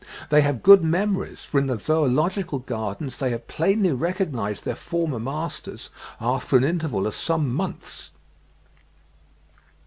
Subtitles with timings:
[0.31, 5.19] They have good memories, for in the Zoological Gardens they have plainly recognised their former
[5.19, 8.09] masters after an interval of some months.